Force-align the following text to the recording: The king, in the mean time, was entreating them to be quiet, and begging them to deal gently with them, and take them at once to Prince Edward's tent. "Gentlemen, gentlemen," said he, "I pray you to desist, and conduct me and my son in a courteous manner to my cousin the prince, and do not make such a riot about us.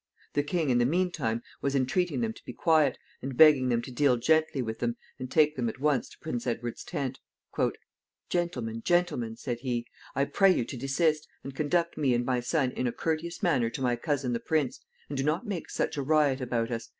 The 0.33 0.41
king, 0.41 0.71
in 0.71 0.79
the 0.79 0.85
mean 0.85 1.11
time, 1.11 1.43
was 1.61 1.75
entreating 1.75 2.21
them 2.21 2.33
to 2.33 2.43
be 2.43 2.53
quiet, 2.53 2.97
and 3.21 3.37
begging 3.37 3.69
them 3.69 3.83
to 3.83 3.91
deal 3.91 4.17
gently 4.17 4.59
with 4.59 4.79
them, 4.79 4.97
and 5.19 5.29
take 5.29 5.55
them 5.55 5.69
at 5.69 5.77
once 5.79 6.09
to 6.09 6.17
Prince 6.17 6.47
Edward's 6.47 6.83
tent. 6.83 7.19
"Gentlemen, 8.27 8.81
gentlemen," 8.83 9.37
said 9.37 9.59
he, 9.59 9.85
"I 10.15 10.25
pray 10.25 10.49
you 10.55 10.65
to 10.65 10.75
desist, 10.75 11.27
and 11.43 11.53
conduct 11.53 11.99
me 11.99 12.15
and 12.15 12.25
my 12.25 12.39
son 12.39 12.71
in 12.71 12.87
a 12.87 12.91
courteous 12.91 13.43
manner 13.43 13.69
to 13.69 13.81
my 13.83 13.95
cousin 13.95 14.33
the 14.33 14.39
prince, 14.39 14.79
and 15.07 15.19
do 15.19 15.23
not 15.23 15.45
make 15.45 15.69
such 15.69 15.97
a 15.97 16.01
riot 16.01 16.41
about 16.41 16.71
us. 16.71 16.89